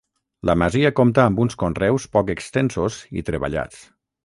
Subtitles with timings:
[0.49, 3.87] La masia compta amb uns conreus poc extensos i treballats.